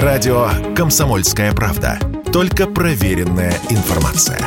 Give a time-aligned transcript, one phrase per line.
[0.00, 1.98] Радио «Комсомольская правда».
[2.32, 4.38] Только проверенная информация.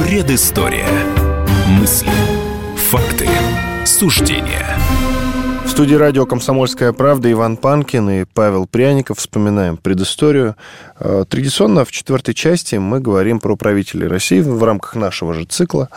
[0.00, 0.88] Предыстория.
[1.68, 2.08] Мысли.
[2.90, 3.28] Факты.
[3.84, 4.66] Суждения.
[5.72, 9.18] В студии радио «Комсомольская правда» Иван Панкин и Павел Пряников.
[9.18, 10.54] Вспоминаем предысторию.
[11.00, 15.88] Э, традиционно в четвертой части мы говорим про правителей России в рамках нашего же цикла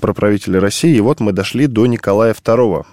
[0.00, 0.94] про правителей России.
[0.94, 2.86] И вот мы дошли до Николая II.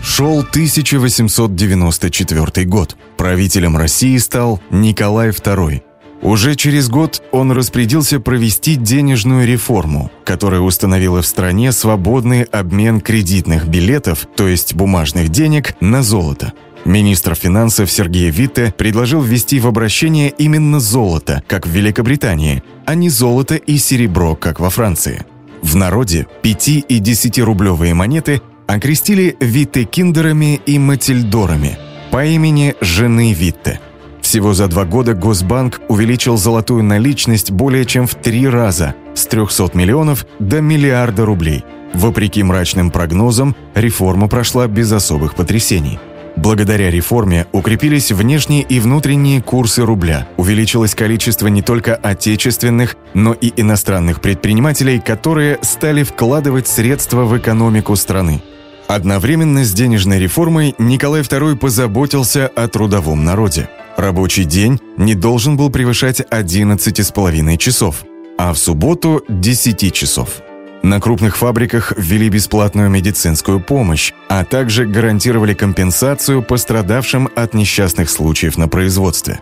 [0.00, 2.96] Шел 1894 год.
[3.16, 5.82] Правителем России стал Николай II.
[6.24, 13.68] Уже через год он распорядился провести денежную реформу, которая установила в стране свободный обмен кредитных
[13.68, 16.54] билетов, то есть бумажных денег, на золото.
[16.86, 23.10] Министр финансов Сергей Витте предложил ввести в обращение именно золото, как в Великобритании, а не
[23.10, 25.26] золото и серебро, как во Франции.
[25.62, 31.76] В народе 5 и 10 рублевые монеты окрестили Витте-киндерами и Матильдорами
[32.10, 33.78] по имени жены Витте–
[34.24, 39.70] всего за два года Госбанк увеличил золотую наличность более чем в три раза– с 300
[39.74, 41.62] миллионов до миллиарда рублей.
[41.92, 46.00] Вопреки мрачным прогнозам, реформа прошла без особых потрясений.
[46.36, 53.52] Благодаря реформе укрепились внешние и внутренние курсы рубля, увеличилось количество не только отечественных, но и
[53.54, 58.42] иностранных предпринимателей, которые стали вкладывать средства в экономику страны.
[58.88, 63.68] Одновременно с денежной реформой Николай II позаботился о трудовом народе.
[63.96, 68.04] Рабочий день не должен был превышать 11,5 часов,
[68.36, 70.42] а в субботу– 10 часов.
[70.82, 78.58] На крупных фабриках ввели бесплатную медицинскую помощь, а также гарантировали компенсацию пострадавшим от несчастных случаев
[78.58, 79.40] на производстве.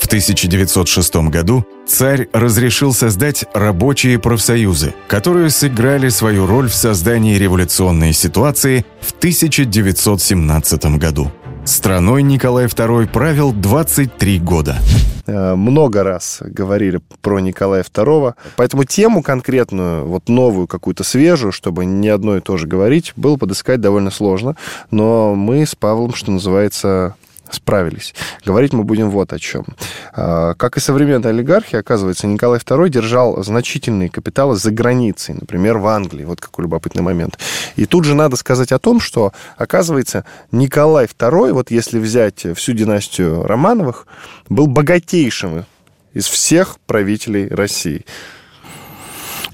[0.00, 8.12] В 1906 году царь разрешил создать рабочие профсоюзы, которые сыграли свою роль в создании революционной
[8.12, 11.30] ситуации в 1917 году.
[11.64, 14.78] Страной Николай II правил 23 года.
[15.26, 21.84] Э, много раз говорили про Николая II, поэтому тему конкретную, вот новую, какую-то свежую, чтобы
[21.84, 24.56] не одно и то же говорить, было подыскать довольно сложно,
[24.90, 27.14] но мы с Павлом, что называется,
[27.54, 28.14] справились.
[28.44, 29.64] Говорить мы будем вот о чем.
[30.12, 35.86] А, как и современная олигархия, оказывается, Николай II держал значительные капиталы за границей, например, в
[35.86, 36.24] Англии.
[36.24, 37.38] Вот какой любопытный момент.
[37.76, 42.72] И тут же надо сказать о том, что, оказывается, Николай II, вот если взять всю
[42.72, 44.06] династию Романовых,
[44.48, 45.64] был богатейшим
[46.12, 48.04] из всех правителей России.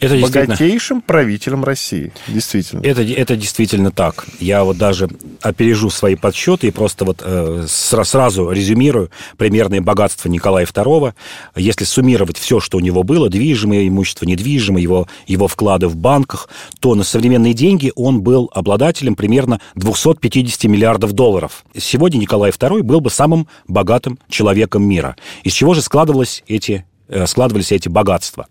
[0.01, 2.13] Это богатейшим правителем России.
[2.27, 2.81] Действительно.
[2.83, 4.27] Это, это действительно так.
[4.41, 5.09] Я вот даже
[5.43, 11.15] опережу свои подсчеты и просто вот э, сразу резюмирую примерное богатство Николая II.
[11.57, 16.49] Если суммировать все, что у него было, движимое имущество, недвижимое, его, его вклады в банках,
[16.81, 21.65] то на современные деньги он был обладателем примерно 250 миллиардов долларов.
[21.77, 25.17] Сегодня Николай II был бы самым богатым человеком мира.
[25.43, 26.85] Из чего же складывались эти
[27.27, 28.47] складывались эти богатства.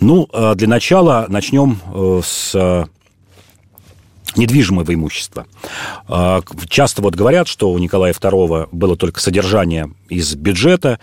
[0.00, 2.88] Ну, э, для начала начнем э, с
[4.36, 5.46] недвижимого имущества.
[6.68, 10.98] Часто вот говорят, что у Николая II было только содержание из бюджета,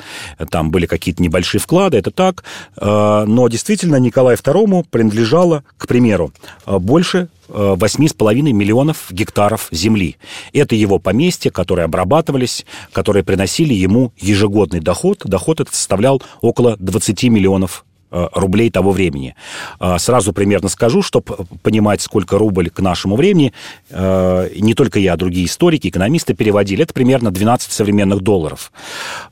[0.50, 2.44] там были какие-то небольшие вклады, это так,
[2.80, 6.32] но действительно Николаю II принадлежало, к примеру,
[6.66, 10.18] больше 8,5 миллионов гектаров земли.
[10.54, 15.22] Это его поместья, которые обрабатывались, которые приносили ему ежегодный доход.
[15.26, 19.36] Доход этот составлял около 20 миллионов рублей того времени.
[19.80, 23.54] А, сразу примерно скажу, чтобы понимать, сколько рубль к нашему времени,
[23.90, 28.72] э, не только я, а другие историки, экономисты переводили, это примерно 12 современных долларов.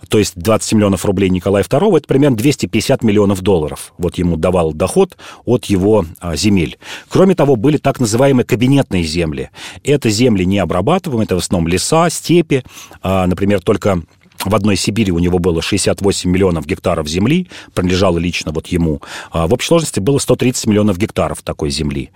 [0.09, 3.93] То есть 20 миллионов рублей Николая II, это примерно 250 миллионов долларов.
[3.97, 6.77] Вот ему давал доход от его а, земель.
[7.09, 9.49] Кроме того, были так называемые кабинетные земли.
[9.83, 12.63] Это земли не обрабатываемые, это в основном леса, степи.
[13.01, 14.01] А, например, только
[14.49, 19.01] в одной Сибири у него было 68 миллионов гектаров земли, принадлежало лично вот ему.
[19.31, 22.11] А в общей сложности было 130 миллионов гектаров такой земли.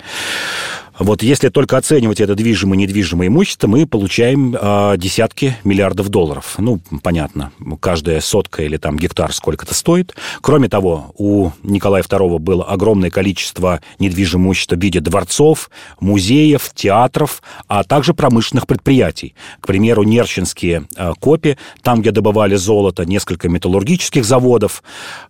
[1.02, 6.54] Вот если только оценивать это движимое и недвижимое имущество, мы получаем э, десятки миллиардов долларов.
[6.60, 10.14] Ну, понятно, каждая сотка или там гектар сколько-то стоит.
[10.42, 17.42] Кроме того, у Николая II было огромное количество недвижимого имущества в виде дворцов, музеев, театров,
[17.68, 19.34] а также промышленных предприятий.
[19.60, 24.84] К примеру, Нерчинские э, копи, там, где добывали золото, несколько металлургических заводов.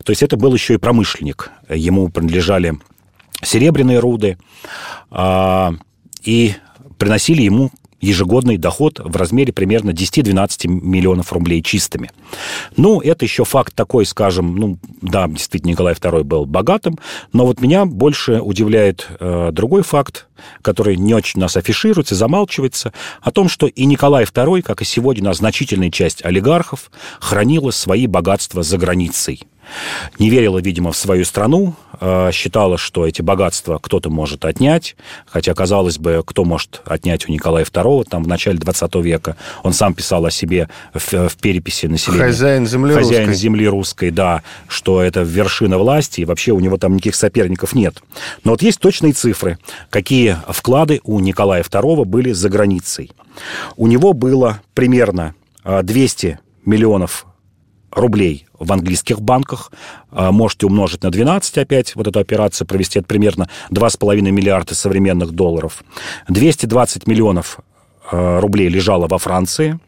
[0.03, 1.49] То есть это был еще и промышленник.
[1.69, 2.73] Ему принадлежали
[3.41, 4.37] серебряные руды,
[5.09, 5.73] а,
[6.23, 6.53] и
[6.97, 7.71] приносили ему
[8.01, 12.11] ежегодный доход в размере примерно 10-12 миллионов рублей чистыми.
[12.75, 16.97] Ну, это еще факт такой, скажем, ну, да, действительно, Николай II был богатым,
[17.31, 20.27] но вот меня больше удивляет э, другой факт,
[20.63, 22.91] который не очень у нас афишируется, замалчивается,
[23.21, 28.63] о том, что и Николай II, как и сегодня значительная часть олигархов, хранила свои богатства
[28.63, 29.43] за границей
[30.19, 34.95] не верила, видимо, в свою страну, э, считала, что эти богатства кто-то может отнять,
[35.25, 39.73] хотя, казалось бы, кто может отнять у Николая II, там, в начале 20 века, он
[39.73, 42.25] сам писал о себе в, в переписи населения.
[42.25, 43.41] Хозяин земли Хозяин русской.
[43.41, 48.01] земли русской, да, что это вершина власти, и вообще у него там никаких соперников нет.
[48.43, 49.57] Но вот есть точные цифры,
[49.89, 53.11] какие вклады у Николая II были за границей.
[53.77, 57.25] У него было примерно 200 э, миллионов
[57.91, 59.71] рублей в английских банках.
[60.11, 65.31] А, можете умножить на 12 опять вот эту операцию, провести это примерно 2,5 миллиарда современных
[65.31, 65.83] долларов.
[66.27, 67.59] 220 миллионов
[68.11, 69.79] а, рублей лежало во Франции.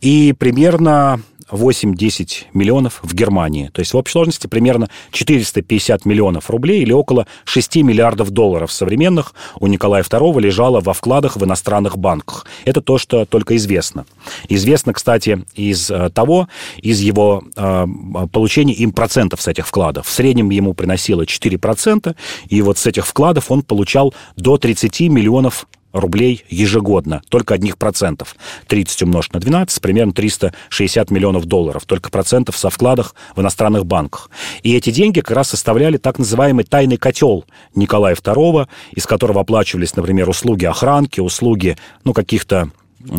[0.00, 1.20] И примерно
[1.50, 3.70] 8-10 миллионов в Германии.
[3.72, 9.34] То есть в общей сложности примерно 450 миллионов рублей или около 6 миллиардов долларов современных
[9.60, 12.46] у Николая II лежало во вкладах в иностранных банках.
[12.64, 14.06] Это то, что только известно.
[14.48, 16.48] Известно, кстати, из э, того,
[16.80, 17.86] из его э,
[18.32, 20.06] получения им процентов с этих вкладов.
[20.06, 22.14] В среднем ему приносило 4%,
[22.48, 28.36] и вот с этих вкладов он получал до 30 миллионов рублей ежегодно, только одних процентов.
[28.66, 34.28] 30 умножить на 12, примерно 360 миллионов долларов, только процентов со вкладах в иностранных банках.
[34.62, 37.44] И эти деньги как раз составляли так называемый тайный котел
[37.74, 42.70] Николая II, из которого оплачивались, например, услуги охранки, услуги, ну, каких-то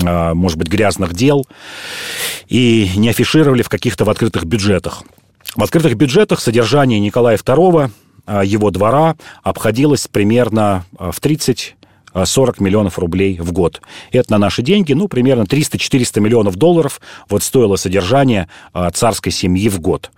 [0.04, 1.48] а, может быть, грязных дел,
[2.48, 5.04] и не афишировали в каких-то в открытых бюджетах.
[5.56, 7.92] В открытых бюджетах содержание Николая II,
[8.26, 11.75] а, его двора, обходилось примерно а, в 30
[12.24, 13.82] 40 миллионов рублей в год.
[14.12, 19.68] Это на наши деньги, ну, примерно 300-400 миллионов долларов вот стоило содержание а, царской семьи
[19.70, 20.12] в год.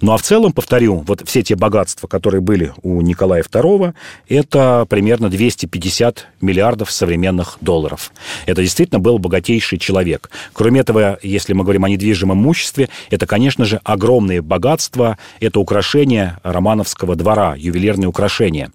[0.00, 3.94] Ну, а в целом, повторю, вот все те богатства, которые были у Николая II,
[4.28, 8.12] это примерно 250 миллиардов современных долларов.
[8.46, 10.30] Это действительно был богатейший человек.
[10.52, 16.38] Кроме этого, если мы говорим о недвижимом имуществе, это, конечно же, огромные богатства, это украшения
[16.42, 18.70] Романовского двора, ювелирные украшения.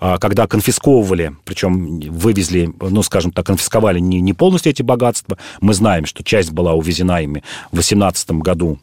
[0.00, 5.38] А, когда конфисковывали, причем вывезли, ну, скажем так, конфисковали не, не полностью эти богатства.
[5.60, 7.42] Мы знаем, что часть была увезена ими
[7.72, 8.78] в 18 году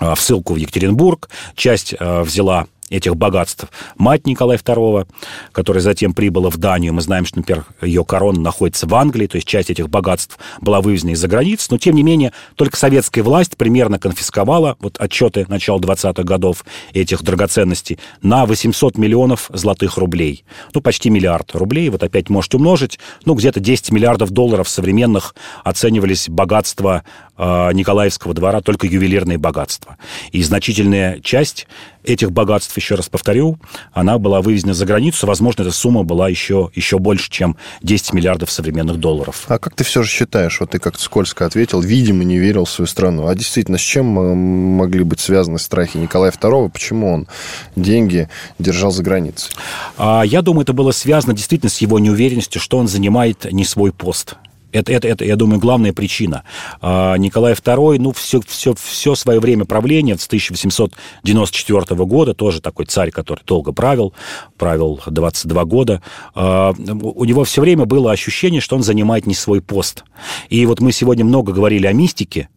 [0.00, 3.66] а, в ссылку в Екатеринбург, часть а, взяла этих богатств.
[3.96, 5.08] Мать Николая II,
[5.52, 9.36] которая затем прибыла в Данию, мы знаем, что, например, ее корона находится в Англии, то
[9.36, 13.56] есть часть этих богатств была вывезена из-за границ, но, тем не менее, только советская власть
[13.56, 20.44] примерно конфисковала, вот отчеты начала 20-х годов этих драгоценностей, на 800 миллионов золотых рублей.
[20.74, 25.34] Ну, почти миллиард рублей, вот опять можете умножить, ну, где-то 10 миллиардов долларов современных
[25.64, 27.04] оценивались богатства
[27.36, 29.96] э, Николаевского двора, только ювелирные богатства.
[30.32, 31.66] И значительная часть
[32.04, 33.58] этих богатств, еще раз повторю,
[33.92, 35.26] она была вывезена за границу.
[35.26, 39.44] Возможно, эта сумма была еще, еще больше, чем 10 миллиардов современных долларов.
[39.48, 42.70] А как ты все же считаешь, вот ты как-то скользко ответил, видимо, не верил в
[42.70, 43.28] свою страну.
[43.28, 46.70] А действительно, с чем могли быть связаны страхи Николая II?
[46.70, 47.28] Почему он
[47.76, 48.28] деньги
[48.58, 49.52] держал за границей?
[49.96, 53.92] А, я думаю, это было связано действительно с его неуверенностью, что он занимает не свой
[53.92, 54.36] пост.
[54.72, 56.44] Это, это, это, я думаю, главная причина.
[56.80, 62.86] А, Николай II, ну, все, все, все свое время правления, с 1894 года, тоже такой
[62.86, 64.14] царь, который долго правил,
[64.56, 66.02] правил 22 года,
[66.34, 70.04] а, у него все время было ощущение, что он занимает не свой пост.
[70.48, 72.48] И вот мы сегодня много говорили о мистике,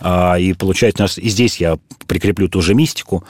[0.00, 3.24] а, и получается, и здесь я прикреплю ту же мистику.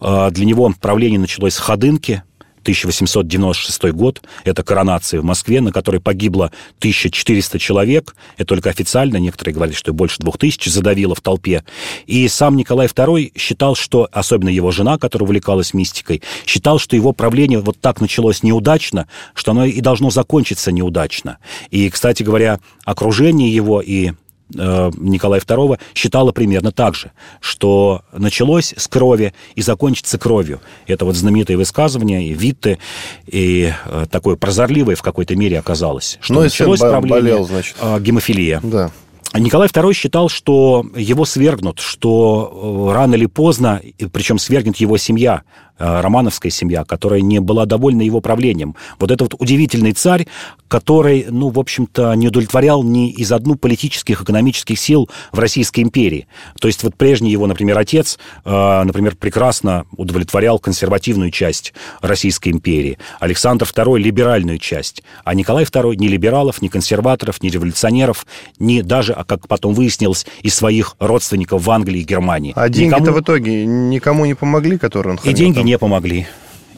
[0.00, 2.22] Для него правление началось с Ходынки,
[2.66, 9.54] 1896 год, это коронация в Москве, на которой погибло 1400 человек, это только официально, некоторые
[9.54, 11.62] говорят, что больше 2000 задавило в толпе.
[12.06, 17.12] И сам Николай II считал, что, особенно его жена, которая увлекалась мистикой, считал, что его
[17.12, 21.38] правление вот так началось неудачно, что оно и должно закончиться неудачно.
[21.70, 24.12] И, кстати говоря, окружение его и
[24.50, 30.60] Николая II считала примерно так же, что началось с крови и закончится кровью.
[30.86, 32.78] Это вот знаменитое высказывание, и Витте,
[33.26, 37.76] и э, такое прозорливое в какой-то мере оказалось, что ну, началось болел, значит.
[37.80, 38.60] Э, гемофилия.
[38.62, 38.90] Да.
[39.38, 43.80] Николай II считал, что его свергнут, что рано или поздно,
[44.12, 45.42] причем свергнет его семья,
[45.78, 48.74] Э, романовская семья, которая не была довольна его правлением.
[48.98, 50.26] Вот этот вот удивительный царь,
[50.68, 56.28] который, ну, в общем-то, не удовлетворял ни из одну политических, экономических сил в Российской империи.
[56.60, 62.96] То есть вот прежний его, например, отец, э, например, прекрасно удовлетворял консервативную часть Российской империи,
[63.20, 68.26] Александр II– либеральную часть, а Николай II– ни либералов, ни консерваторов, ни революционеров,
[68.58, 72.52] ни даже, как потом выяснилось, из своих родственников в Англии и Германии.
[72.56, 75.36] А деньги-то в итоге никому не помогли, которые он хранил?
[75.36, 76.26] И деньги не помогли.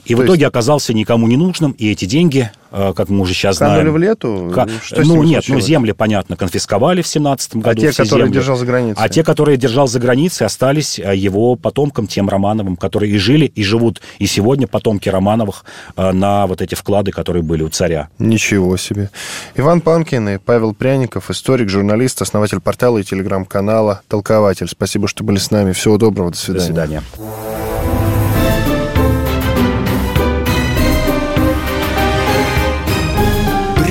[0.05, 0.49] И То в итоге есть...
[0.49, 3.93] оказался никому не нужным, и эти деньги, как мы уже сейчас Канули знаем...
[3.93, 4.53] в лету?
[4.55, 4.69] К...
[4.83, 5.49] Что ну, нет, случилось?
[5.49, 7.71] ну, земли, понятно, конфисковали в 17 году.
[7.71, 8.39] А те, которые земли.
[8.39, 9.05] держал за границей?
[9.05, 13.47] А те, которые держал за границей, остались э, его потомкам, тем Романовым, которые и жили,
[13.47, 15.65] и живут, и сегодня потомки Романовых
[15.97, 18.09] э, на вот эти вклады, которые были у царя.
[18.19, 19.11] Ничего себе.
[19.57, 24.69] Иван Панкин и Павел Пряников, историк, журналист, основатель портала и телеграм-канала «Толкователь».
[24.69, 25.73] Спасибо, что были с нами.
[25.73, 26.31] Всего доброго.
[26.31, 26.59] До свидания.
[26.59, 27.03] До свидания.